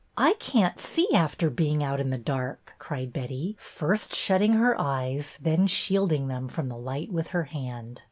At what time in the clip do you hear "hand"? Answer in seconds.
7.43-7.99